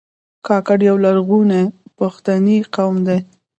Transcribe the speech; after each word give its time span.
کاکړ 0.47 0.79
یو 0.89 0.95
لرغونی 1.05 1.63
پښتنی 1.99 2.57
قوم 2.75 2.95
دی. 3.07 3.19